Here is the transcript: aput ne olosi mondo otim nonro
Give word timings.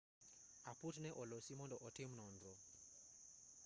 aput 0.71 0.95
ne 1.03 1.09
olosi 1.21 1.53
mondo 1.59 1.75
otim 1.87 2.09
nonro 2.19 2.53